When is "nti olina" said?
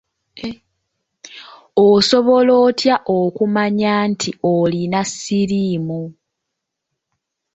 4.11-5.01